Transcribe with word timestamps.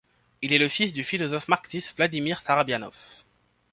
Il 0.41 0.51
est 0.51 0.57
le 0.57 0.67
fils 0.67 0.93
du 0.93 1.03
philosophe 1.03 1.47
marxiste 1.47 1.95
Vladimir 1.95 2.41
Sarabianov. 2.41 2.95